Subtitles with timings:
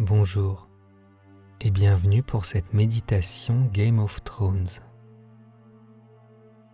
[0.00, 0.66] Bonjour
[1.60, 4.66] et bienvenue pour cette méditation Game of Thrones.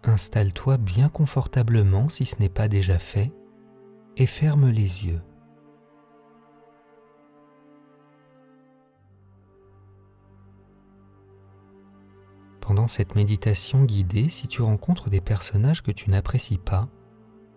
[0.04, 3.30] Installe-toi bien confortablement si ce n'est pas déjà fait
[4.16, 5.20] et ferme les yeux.
[12.62, 16.88] Pendant cette méditation guidée, si tu rencontres des personnages que tu n'apprécies pas,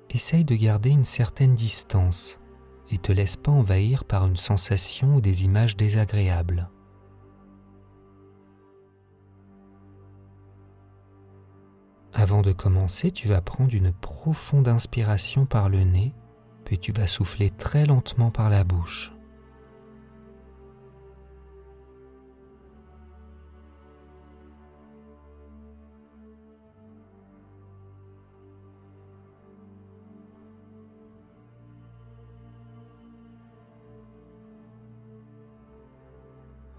[0.09, 2.42] essaye de garder une certaine distance
[2.91, 6.69] et te laisse pas envahir par une sensation ou des images désagréables.
[12.13, 16.13] Avant de commencer, tu vas prendre une profonde inspiration par le nez,
[16.63, 19.11] puis tu vas souffler très lentement par la bouche.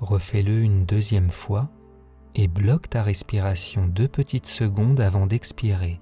[0.05, 1.70] Refais-le une deuxième fois
[2.34, 5.98] et bloque ta respiration deux petites secondes avant d'expirer.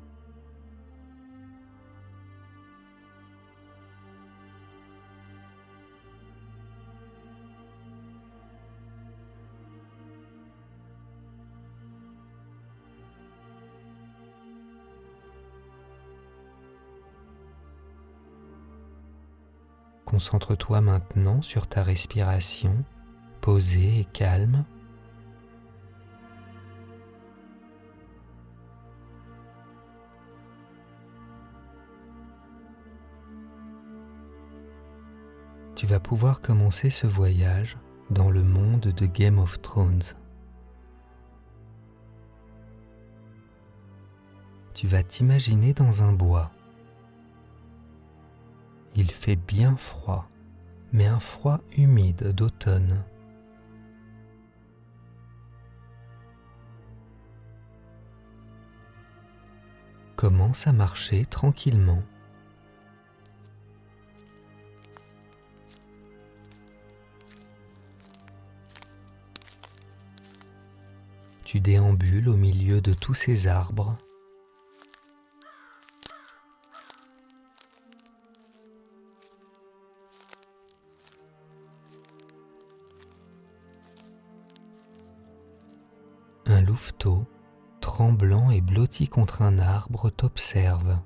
[20.05, 22.85] Concentre-toi maintenant sur ta respiration
[23.43, 24.65] posé et calme.
[35.75, 37.77] Tu vas pouvoir commencer ce voyage
[38.11, 40.15] dans le monde de Game of Thrones.
[44.73, 46.53] Tu vas t'imaginer dans un bois.
[48.95, 50.29] Il fait bien froid,
[50.93, 53.03] mais un froid humide d'automne.
[60.23, 62.01] Commence à marcher tranquillement.
[71.45, 73.99] Tu déambules au milieu de tous ces arbres.
[86.47, 87.27] Un louveteau
[87.93, 90.99] tremblant et blotti contre un arbre, t'observe.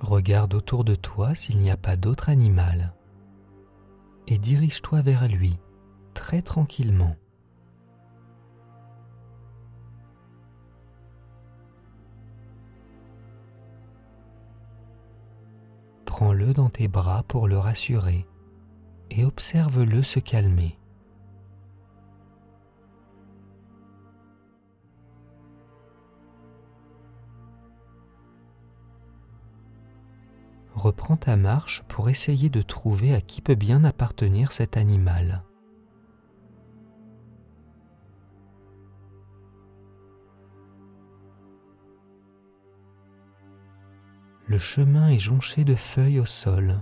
[0.00, 2.92] Regarde autour de toi s'il n'y a pas d'autre animal
[4.26, 5.58] et dirige-toi vers lui
[6.12, 7.16] très tranquillement.
[16.52, 18.26] Dans tes bras pour le rassurer
[19.10, 20.78] et observe-le se calmer.
[30.74, 35.42] Reprends ta marche pour essayer de trouver à qui peut bien appartenir cet animal.
[44.48, 46.80] Le chemin est jonché de feuilles au sol.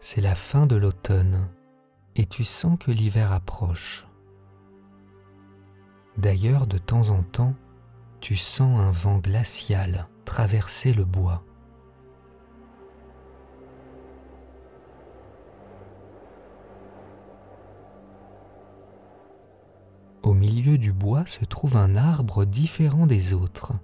[0.00, 1.48] C'est la fin de l'automne
[2.14, 4.06] et tu sens que l'hiver approche.
[6.16, 7.54] D'ailleurs, de temps en temps,
[8.20, 11.44] tu sens un vent glacial traverser le bois.
[20.26, 23.74] Au milieu du bois se trouve un arbre différent des autres,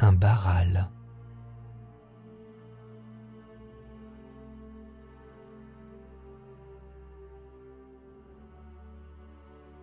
[0.00, 0.88] un baral.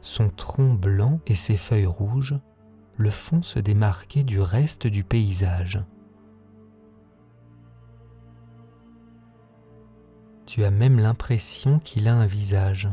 [0.01, 2.33] Son tronc blanc et ses feuilles rouges
[2.97, 5.79] le font se démarquer du reste du paysage.
[10.47, 12.89] Tu as même l'impression qu'il a un visage.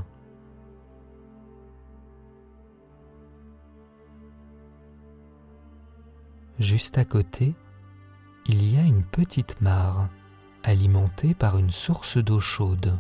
[6.61, 7.55] Juste à côté,
[8.45, 10.11] il y a une petite mare
[10.63, 12.99] alimentée par une source d'eau chaude.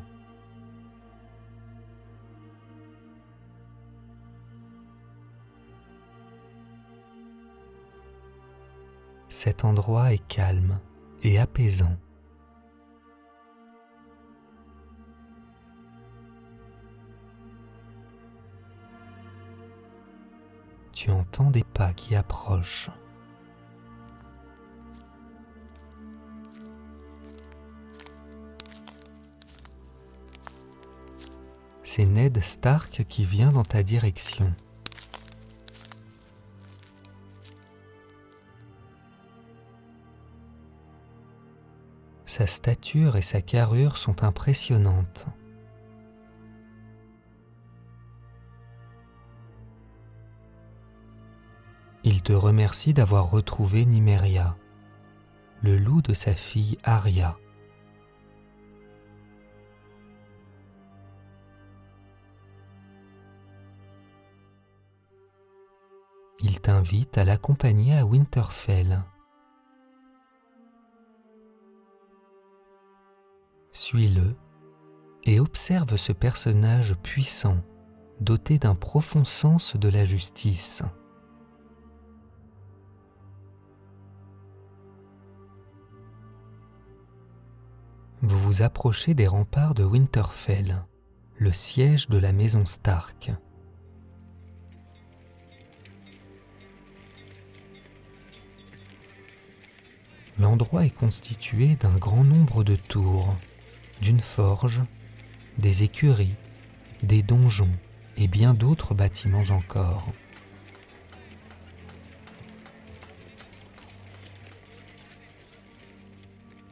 [9.29, 10.81] Cet endroit est calme
[11.23, 11.99] et apaisant.
[20.93, 22.89] Tu entends des pas qui approchent.
[31.93, 34.55] C'est Ned Stark qui vient dans ta direction.
[42.27, 45.27] Sa stature et sa carrure sont impressionnantes.
[52.05, 54.57] Il te remercie d'avoir retrouvé Nimeria,
[55.61, 57.40] le loup de sa fille Arya.
[66.43, 69.03] Il t'invite à l'accompagner à Winterfell.
[73.73, 74.37] Suis-le
[75.25, 77.59] et observe ce personnage puissant,
[78.21, 80.83] doté d'un profond sens de la justice.
[88.23, 90.85] Vous vous approchez des remparts de Winterfell,
[91.37, 93.31] le siège de la maison Stark.
[100.41, 103.37] L'endroit est constitué d'un grand nombre de tours,
[104.01, 104.81] d'une forge,
[105.59, 106.35] des écuries,
[107.03, 107.69] des donjons
[108.17, 110.07] et bien d'autres bâtiments encore.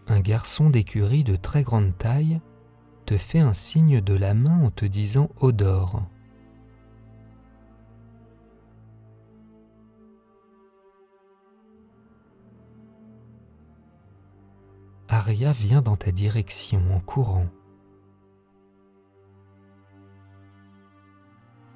[0.06, 2.40] Un garçon d'écurie de très grande taille
[3.04, 6.02] te fait un signe de la main en te disant Odor.
[15.28, 17.48] Aria vient dans ta direction en courant.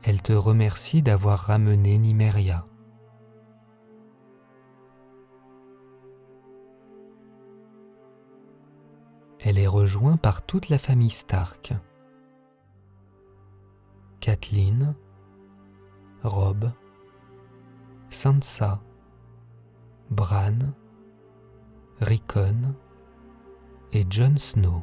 [0.03, 2.65] Elle te remercie d'avoir ramené Nimeria.
[9.39, 11.75] Elle est rejointe par toute la famille Stark.
[14.21, 14.95] Kathleen,
[16.23, 16.73] Rob,
[18.09, 18.81] Sansa,
[20.09, 20.57] Bran,
[22.01, 22.73] Rickon,
[23.93, 24.83] et Jon Snow.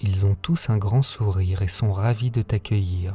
[0.00, 3.14] Ils ont tous un grand sourire et sont ravis de t'accueillir.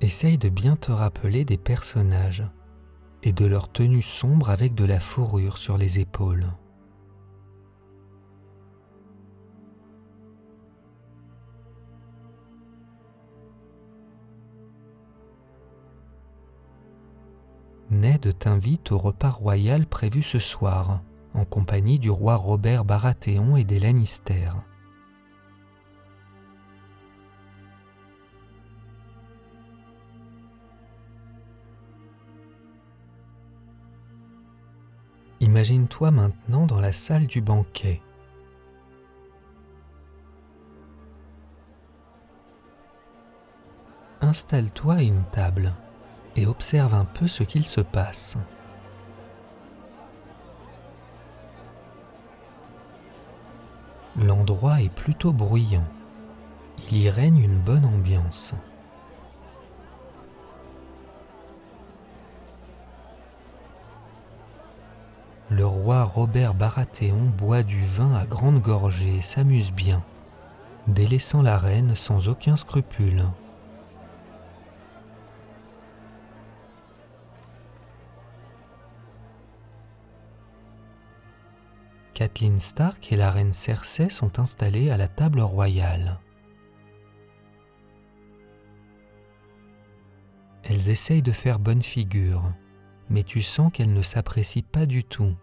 [0.00, 2.46] Essaye de bien te rappeler des personnages
[3.22, 6.46] et de leur tenue sombre avec de la fourrure sur les épaules.
[17.98, 21.02] Ned t'invite au repas royal prévu ce soir,
[21.34, 24.50] en compagnie du roi Robert Baratheon et des Lannister.
[35.40, 38.00] Imagine-toi maintenant dans la salle du banquet.
[44.20, 45.74] Installe-toi une table
[46.38, 48.36] et observe un peu ce qu'il se passe.
[54.16, 55.86] L'endroit est plutôt bruyant.
[56.90, 58.54] Il y règne une bonne ambiance.
[65.50, 70.02] Le roi Robert Baratheon boit du vin à grande gorgée et s'amuse bien,
[70.86, 73.24] délaissant la reine sans aucun scrupule.
[82.18, 86.18] Kathleen Stark et la reine Cersei sont installées à la table royale.
[90.64, 92.42] Elles essayent de faire bonne figure,
[93.08, 95.36] mais tu sens qu'elles ne s'apprécient pas du tout.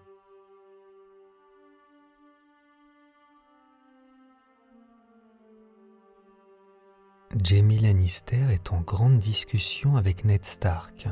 [7.42, 11.08] Jamie Lannister est en grande discussion avec Ned Stark.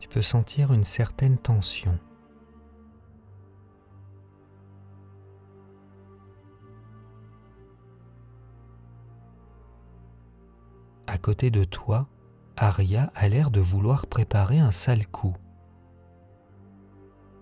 [0.00, 1.96] Tu peux sentir une certaine tension.
[11.20, 12.08] Côté de toi,
[12.56, 15.36] Arya a l'air de vouloir préparer un sale coup.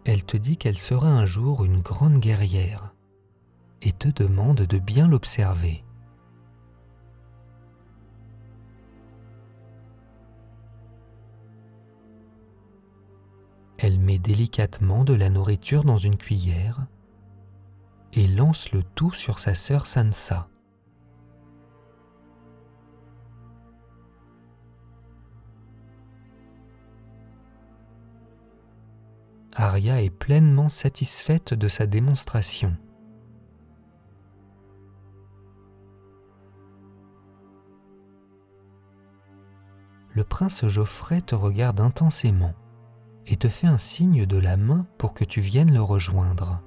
[0.05, 2.95] Elle te dit qu'elle sera un jour une grande guerrière
[3.83, 5.85] et te demande de bien l'observer.
[13.79, 16.87] Elle met délicatement de la nourriture dans une cuillère
[18.13, 20.49] et lance le tout sur sa sœur Sansa.
[29.61, 32.77] Arya est pleinement satisfaite de sa démonstration.
[40.15, 42.55] Le prince Geoffrey te regarde intensément
[43.27, 46.63] et te fait un signe de la main pour que tu viennes le rejoindre.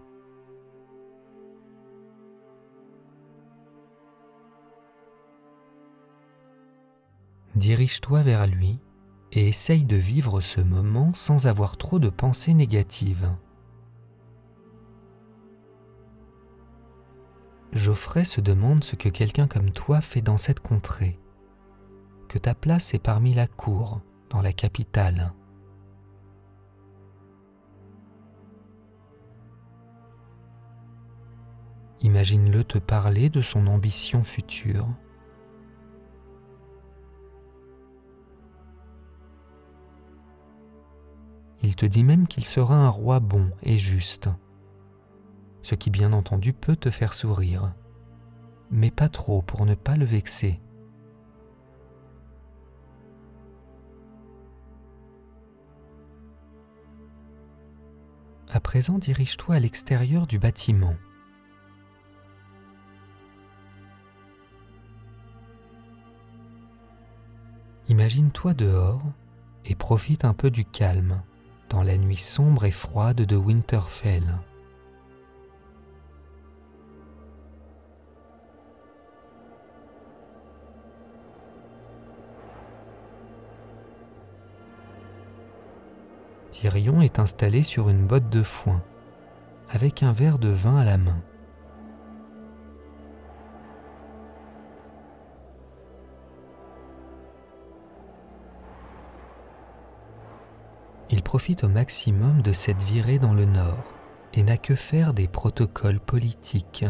[7.56, 8.82] Dirige-toi vers lui
[9.32, 13.32] et essaye de vivre ce moment sans avoir trop de pensées négatives.
[17.74, 21.18] Geoffrey se demande ce que quelqu'un comme toi fait dans cette contrée,
[22.28, 25.34] que ta place est parmi la cour, dans la capitale.
[32.02, 34.88] Imagine-le te parler de son ambition future
[41.64, 44.30] Il te dit même qu'il sera un roi bon et juste,
[45.62, 47.74] ce qui bien entendu peut te faire sourire,
[48.72, 50.60] mais pas trop pour ne pas le vexer.
[58.50, 60.96] À présent, dirige-toi à l'extérieur du bâtiment.
[67.88, 69.04] Imagine-toi dehors
[69.66, 71.22] et profite un peu du calme
[71.72, 74.38] dans la nuit sombre et froide de Winterfell.
[86.52, 88.84] Tyrion est installé sur une botte de foin,
[89.70, 91.22] avec un verre de vin à la main.
[101.32, 103.86] Profite au maximum de cette virée dans le nord
[104.34, 106.84] et n'a que faire des protocoles politiques.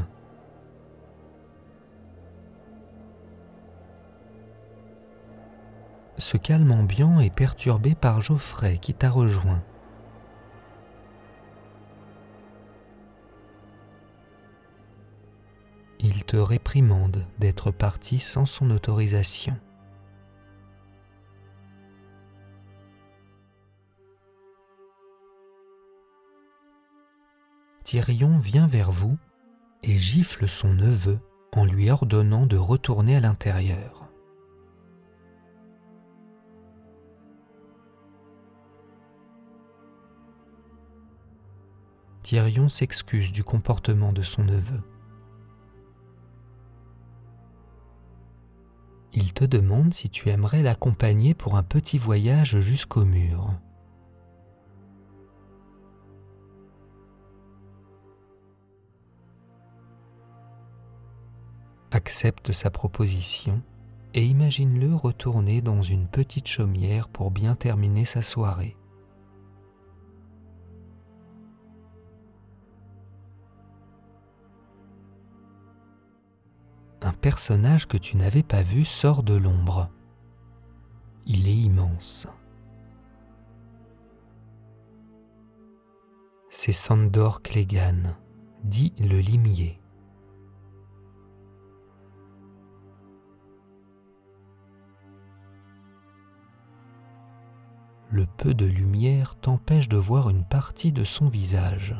[6.17, 9.61] Ce calme ambiant est perturbé par Geoffrey qui t'a rejoint.
[15.99, 19.55] Il te réprimande d'être parti sans son autorisation.
[27.91, 29.17] Tyrion vient vers vous
[29.83, 31.19] et gifle son neveu
[31.51, 34.07] en lui ordonnant de retourner à l'intérieur.
[42.23, 44.79] Tyrion s'excuse du comportement de son neveu.
[49.11, 53.53] Il te demande si tu aimerais l'accompagner pour un petit voyage jusqu'au mur.
[61.93, 63.61] Accepte sa proposition
[64.13, 68.77] et imagine-le retourner dans une petite chaumière pour bien terminer sa soirée.
[77.01, 79.89] Un personnage que tu n'avais pas vu sort de l'ombre.
[81.25, 82.25] Il est immense.
[86.49, 88.15] C'est Sandor Clegane,
[88.63, 89.80] dit le limier.
[98.11, 101.95] Le peu de lumière t'empêche de voir une partie de son visage.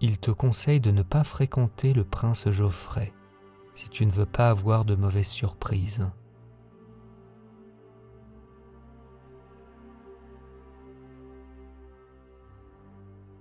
[0.00, 3.12] Il te conseille de ne pas fréquenter le prince Geoffrey
[3.74, 6.08] si tu ne veux pas avoir de mauvaises surprises.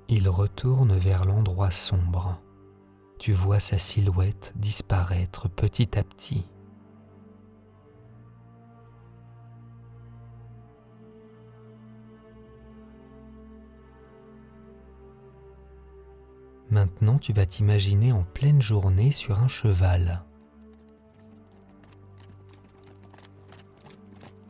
[0.09, 2.39] Il retourne vers l'endroit sombre
[3.23, 6.45] tu vois sa silhouette disparaître petit à petit.
[16.69, 20.25] Maintenant, tu vas t'imaginer en pleine journée sur un cheval.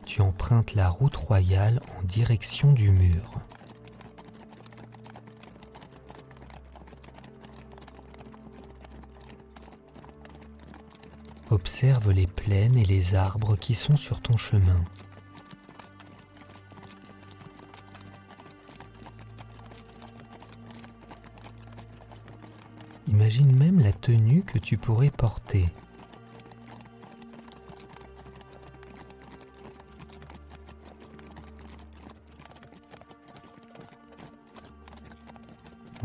[0.04, 3.43] Tu empruntes la route royale en direction du mur.
[11.54, 14.84] Observe les plaines et les arbres qui sont sur ton chemin.
[23.06, 25.66] Imagine même la tenue que tu pourrais porter.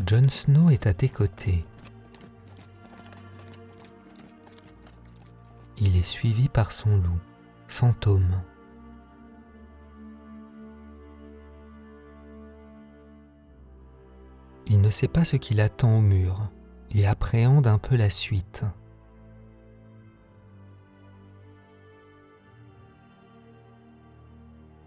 [0.06, 1.64] Jon Snow est à tes côtés.
[5.82, 7.18] Il est suivi par son loup,
[7.66, 8.42] fantôme.
[14.66, 16.50] Il ne sait pas ce qu'il attend au mur
[16.90, 18.64] et appréhende un peu la suite.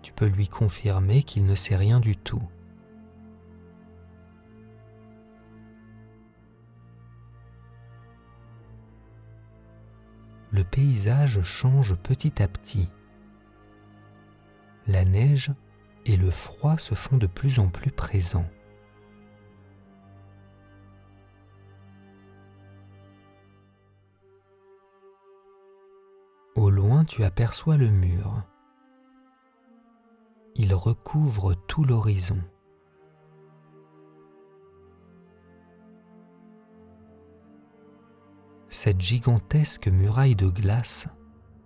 [0.03, 2.43] Tu peux lui confirmer qu'il ne sait rien du tout.
[10.53, 12.87] Le paysage change petit à petit.
[14.85, 15.51] La neige
[16.05, 18.47] et le froid se font de plus en plus présents.
[26.55, 28.43] Au loin, tu aperçois le mur.
[30.53, 32.39] Il recouvre tout l'horizon.
[38.83, 41.07] Cette gigantesque muraille de glace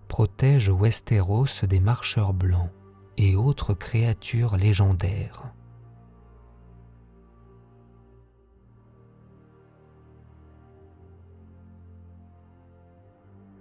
[0.08, 2.70] protège Westeros des marcheurs blancs
[3.18, 5.52] et autres créatures légendaires.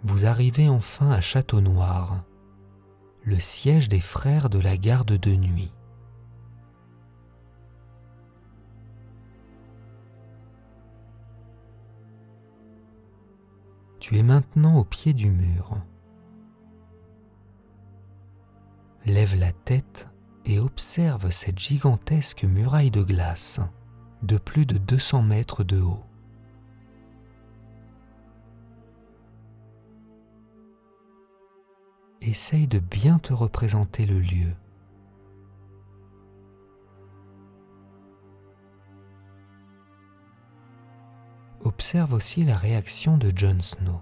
[0.02, 2.24] Vous arrivez enfin à Château Noir,
[3.22, 5.72] le siège des frères de la garde de nuit.
[14.06, 15.82] Tu es maintenant au pied du mur.
[19.04, 20.08] Lève la tête
[20.44, 23.58] et observe cette gigantesque muraille de glace
[24.22, 26.04] de plus de 200 mètres de haut.
[32.20, 34.54] Essaye de bien te représenter le lieu.
[41.66, 44.00] Observe aussi la réaction de Jon Snow.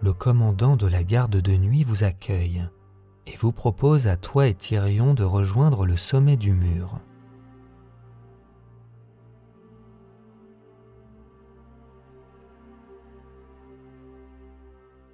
[0.00, 2.64] Le commandant de la garde de nuit vous accueille
[3.26, 7.00] et vous propose à toi et Tyrion de rejoindre le sommet du mur.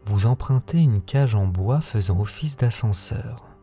[0.04, 3.53] Vous empruntez une cage en bois faisant office d'ascenseur.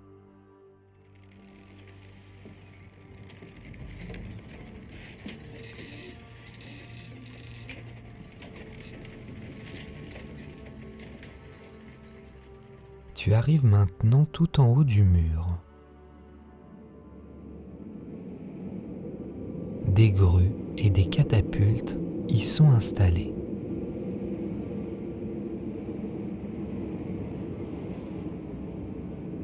[13.24, 15.60] Tu arrives maintenant tout en haut du mur.
[19.86, 23.36] Des grues et des catapultes y sont installées.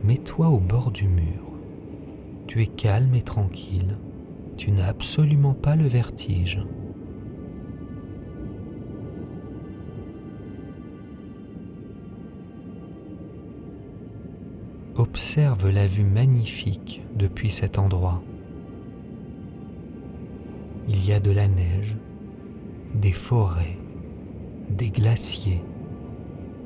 [0.04, 1.44] Mets-toi au bord du mur.
[2.48, 4.00] Tu es calme et tranquille.
[4.56, 6.66] Tu n'as absolument pas le vertige.
[15.18, 18.22] Observe la vue magnifique depuis cet endroit.
[20.88, 21.98] Il y a de la neige,
[22.94, 23.80] des forêts,
[24.70, 25.64] des glaciers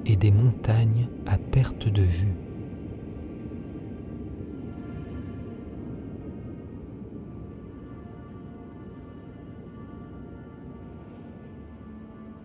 [0.05, 2.35] et des montagnes à perte de vue.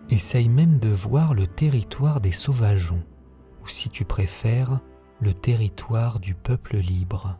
[0.09, 3.03] Essaye même de voir le territoire des sauvageons,
[3.61, 4.79] ou si tu préfères,
[5.19, 7.37] le territoire du peuple libre.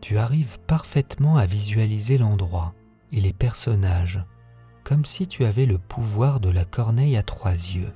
[0.00, 2.74] Tu arrives parfaitement à visualiser l'endroit
[3.12, 4.24] et les personnages,
[4.84, 7.92] comme si tu avais le pouvoir de la corneille à trois yeux.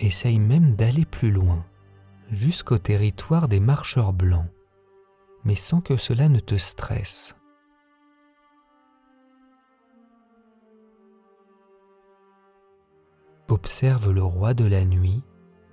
[0.00, 1.64] essaye même d'aller plus loin,
[2.30, 4.48] jusqu'au territoire des marcheurs blancs,
[5.44, 7.36] mais sans que cela ne te stresse.
[13.48, 15.22] Observe le roi de la nuit,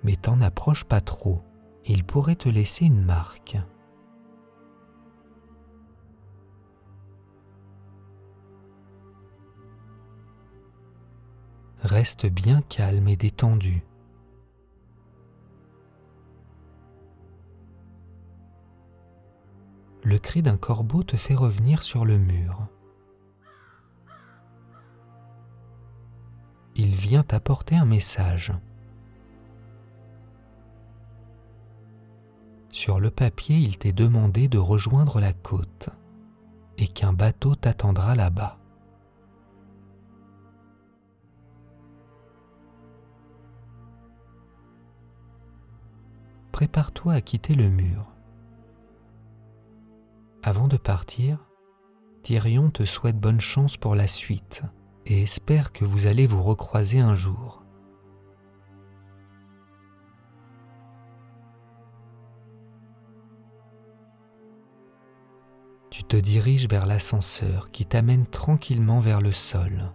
[0.02, 1.42] mais t'en approche pas trop,
[1.86, 3.56] il pourrait te laisser une marque.
[11.82, 13.87] Reste bien calme et détendu
[20.02, 22.66] Le cri d'un corbeau te fait revenir sur le mur.
[26.76, 28.52] Il vient t'apporter un message.
[32.70, 35.88] Sur le papier, il t'est demandé de rejoindre la côte
[36.78, 38.56] et qu'un bateau t'attendra là-bas.
[46.52, 48.06] Prépare-toi à quitter le mur.
[50.42, 51.48] Avant de partir,
[52.22, 54.62] Tyrion te souhaite bonne chance pour la suite
[55.06, 57.64] et espère que vous allez vous recroiser un jour.
[65.90, 69.92] Tu te diriges vers l'ascenseur qui t'amène tranquillement vers le sol.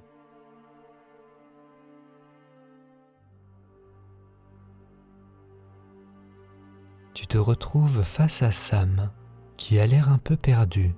[7.13, 9.11] Tu te retrouves face à Sam,
[9.63, 10.93] qui a l'air un peu perdu.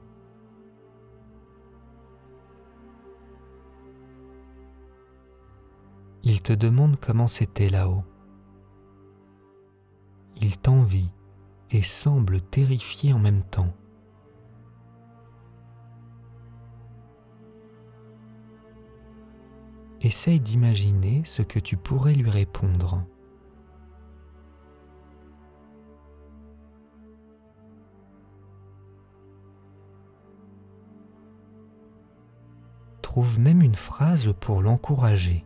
[6.23, 8.03] Il te demande comment c'était là-haut.
[10.41, 11.11] Il t'envie
[11.69, 13.71] et semble terrifié en même temps.
[20.01, 23.05] Essaye d'imaginer ce que tu pourrais lui répondre.
[33.15, 35.45] Trouve même une phrase pour l'encourager.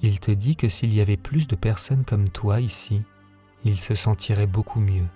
[0.00, 3.04] Il te dit que s'il y avait plus de personnes comme toi ici,
[3.64, 5.06] il se sentirait beaucoup mieux.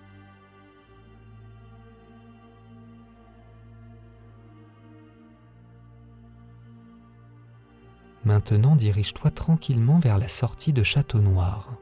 [8.25, 11.77] Maintenant, dirige-toi tranquillement vers la sortie de Château Noir.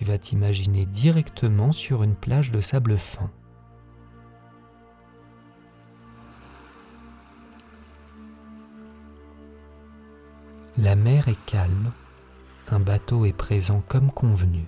[0.00, 3.30] Tu vas t'imaginer directement sur une plage de sable fin.
[10.78, 11.92] La mer est calme,
[12.70, 14.64] un bateau est présent comme convenu.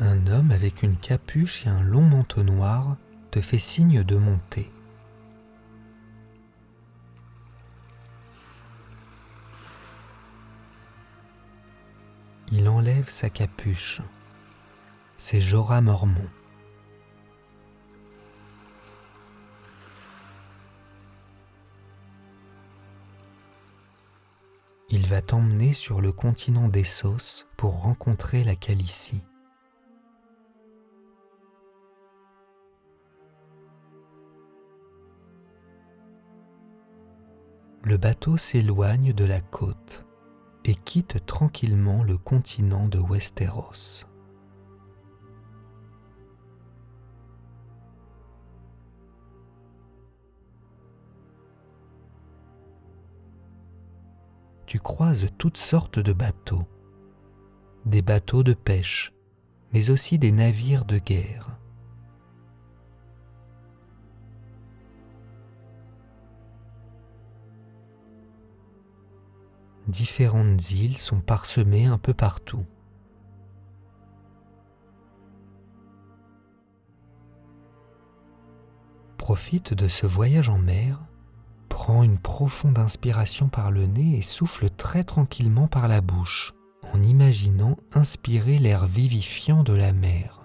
[0.00, 2.96] Un homme avec une capuche et un long manteau noir
[3.30, 4.73] te fait signe de monter.
[12.56, 14.00] Il enlève sa capuche.
[15.16, 16.30] C'est Jorah Mormont.
[24.88, 29.24] Il va t'emmener sur le continent des sauces pour rencontrer la Calicie.
[37.82, 40.03] Le bateau s'éloigne de la côte
[40.64, 44.06] et quitte tranquillement le continent de Westeros.
[54.74, 56.66] tu croises toutes sortes de bateaux,
[57.86, 59.12] des bateaux de pêche,
[59.72, 61.60] mais aussi des navires de guerre.
[69.86, 72.64] Différentes îles sont parsemées un peu partout.
[79.18, 81.00] Profite de ce voyage en mer
[81.68, 86.54] Prends une profonde inspiration par le nez et souffle très tranquillement par la bouche,
[86.92, 90.43] en imaginant inspirer l'air vivifiant de la mer.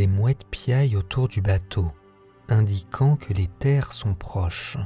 [0.00, 1.92] Des mouettes piaillent autour du bateau,
[2.48, 4.78] indiquant que les terres sont proches.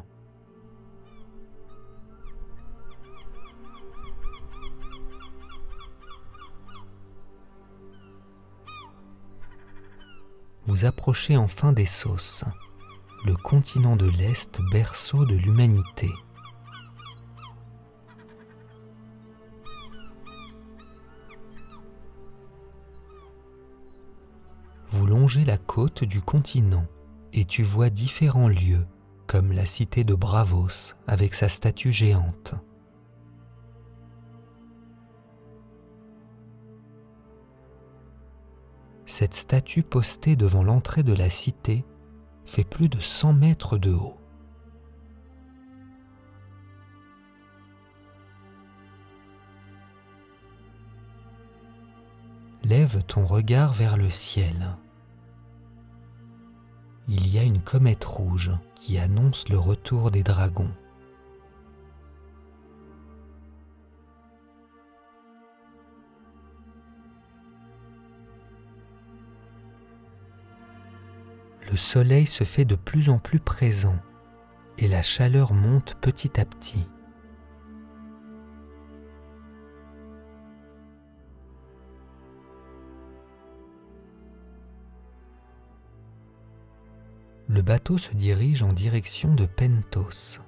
[10.66, 12.44] Vous approchez enfin des sauces,
[13.24, 16.10] le continent de l'Est berceau de l'humanité.
[25.04, 26.86] Vous longez la côte du continent
[27.34, 28.86] et tu vois différents lieux,
[29.26, 32.54] comme la cité de Bravos avec sa statue géante.
[39.04, 41.84] Cette statue postée devant l'entrée de la cité
[42.46, 44.16] fait plus de 100 mètres de haut.
[52.62, 54.78] Lève ton regard vers le ciel
[57.08, 60.70] il y a une comète rouge qui annonce le retour des dragons.
[71.70, 73.96] Le soleil se fait de plus en plus présent
[74.78, 76.86] et la chaleur monte petit à petit.
[87.54, 90.40] Le bateau se dirige en direction de Pentos,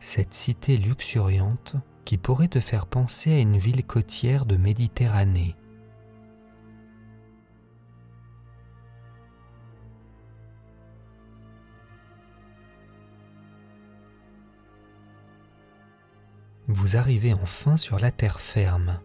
[0.00, 5.54] cette cité luxuriante qui pourrait te faire penser à une ville côtière de Méditerranée.
[16.66, 18.98] Vous arrivez enfin sur la terre ferme.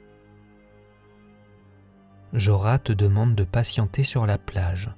[2.34, 4.90] Jorah te demande de patienter sur la plage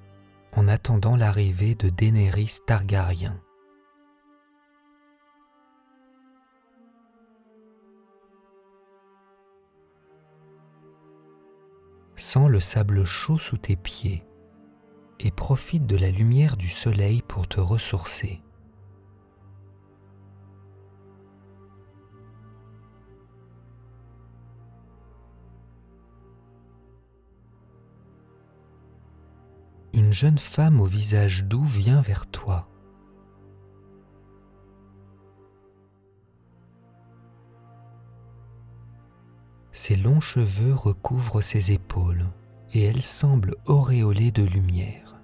[0.57, 3.39] en attendant l'arrivée de Daenerys Targaryen.
[12.15, 14.25] Sens le sable chaud sous tes pieds
[15.19, 18.41] et profite de la lumière du soleil pour te ressourcer.
[30.07, 32.69] Une jeune femme au visage doux vient vers toi.
[39.73, 42.25] Ses longs cheveux recouvrent ses épaules
[42.71, 45.21] et elle semble auréolée de lumière.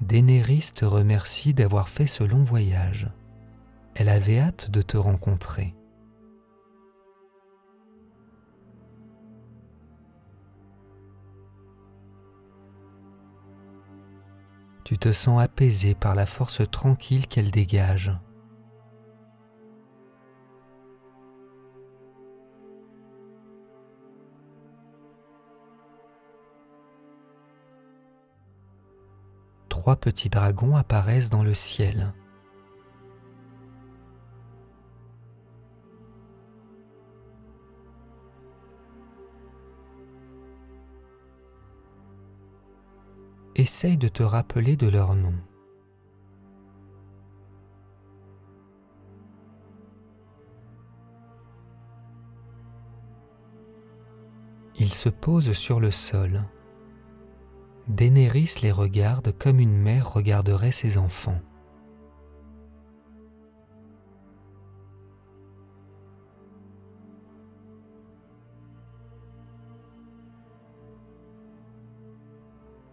[0.00, 3.10] Daenerys te remercie d'avoir fait ce long voyage.
[3.98, 5.74] Elle avait hâte de te rencontrer.
[14.84, 18.12] Tu te sens apaisé par la force tranquille qu'elle dégage.
[29.86, 32.12] trois petits dragons apparaissent dans le ciel.
[43.66, 45.34] Essaye de te rappeler de leur nom.
[54.78, 56.44] Ils se posent sur le sol.
[57.88, 61.40] Daenerys les regarde comme une mère regarderait ses enfants.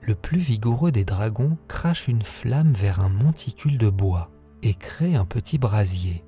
[0.05, 4.29] Le plus vigoureux des dragons crache une flamme vers un monticule de bois
[4.61, 6.23] et crée un petit brasier.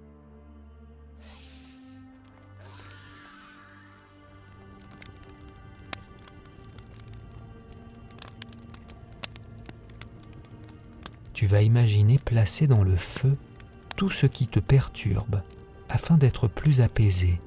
[11.35, 13.37] tu vas imaginer placer dans le feu
[13.97, 15.41] tout ce qui te perturbe
[15.89, 17.39] afin d'être plus apaisé.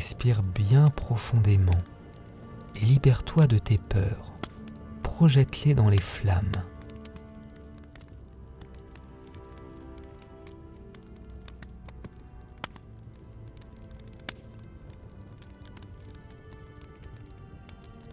[0.00, 1.76] Respire bien profondément
[2.74, 4.32] et libère-toi de tes peurs.
[5.02, 6.50] Projette-les dans les flammes.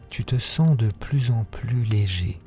[0.10, 2.40] tu te sens de plus en plus léger.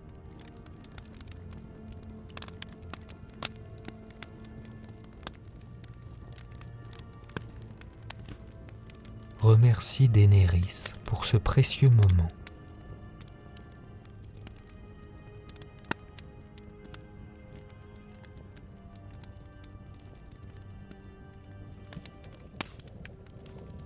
[9.81, 12.29] Remercie Daenerys pour ce précieux moment.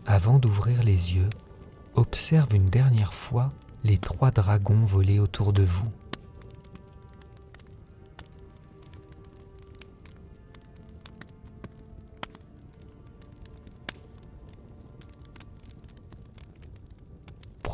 [0.05, 1.31] Avant d'ouvrir les yeux,
[1.95, 3.53] observe une dernière fois
[3.85, 5.87] les trois dragons voler autour de vous.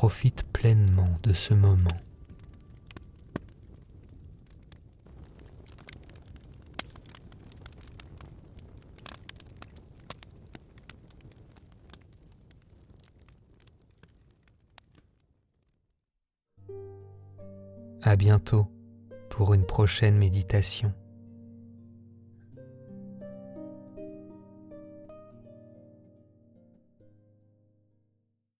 [0.01, 1.91] Profite pleinement de ce moment.
[18.01, 18.69] À bientôt
[19.29, 20.95] pour une prochaine méditation.